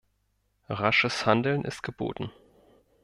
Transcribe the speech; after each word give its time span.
Rasches 0.67 1.27
Handeln 1.27 1.63
ist 1.63 1.83
geboten. 1.83 2.31